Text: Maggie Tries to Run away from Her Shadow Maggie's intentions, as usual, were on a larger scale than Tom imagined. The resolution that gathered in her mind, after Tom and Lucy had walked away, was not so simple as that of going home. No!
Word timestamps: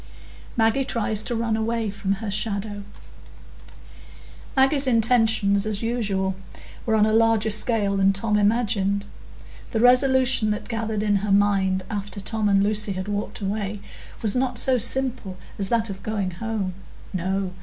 Maggie 0.57 0.83
Tries 0.83 1.21
to 1.21 1.35
Run 1.35 1.55
away 1.55 1.91
from 1.91 2.13
Her 2.13 2.31
Shadow 2.31 2.81
Maggie's 4.55 4.87
intentions, 4.87 5.63
as 5.67 5.83
usual, 5.83 6.33
were 6.87 6.95
on 6.95 7.05
a 7.05 7.13
larger 7.13 7.51
scale 7.51 7.97
than 7.97 8.11
Tom 8.11 8.35
imagined. 8.35 9.05
The 9.69 9.79
resolution 9.79 10.49
that 10.49 10.67
gathered 10.67 11.03
in 11.03 11.17
her 11.17 11.31
mind, 11.31 11.83
after 11.87 12.19
Tom 12.19 12.49
and 12.49 12.63
Lucy 12.63 12.93
had 12.93 13.07
walked 13.07 13.41
away, 13.41 13.79
was 14.23 14.35
not 14.35 14.57
so 14.57 14.75
simple 14.79 15.37
as 15.59 15.69
that 15.69 15.91
of 15.91 16.01
going 16.01 16.31
home. 16.31 16.73
No! 17.13 17.51